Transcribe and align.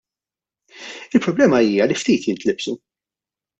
Il-problema 1.19 1.61
hija 1.67 1.89
li 1.93 1.99
ftit 2.01 2.27
jintlibsu. 2.31 2.77